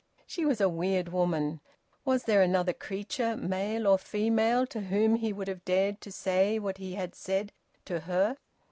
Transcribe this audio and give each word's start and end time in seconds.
She 0.25 0.45
was 0.45 0.59
a 0.59 0.67
weird 0.67 1.09
woman. 1.09 1.59
Was 2.05 2.23
there 2.23 2.41
another 2.41 2.73
creature, 2.73 3.37
male 3.37 3.85
or 3.85 3.99
female, 3.99 4.65
to 4.65 4.79
whom 4.81 5.13
he 5.17 5.31
would 5.31 5.47
have 5.47 5.63
dared 5.63 6.01
to 6.01 6.11
say 6.11 6.57
what 6.57 6.79
he 6.79 6.95
had 6.95 7.13
said 7.13 7.51
to 7.85 7.99
her? 7.99 8.37